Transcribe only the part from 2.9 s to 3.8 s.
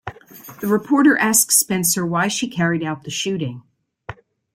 the shooting.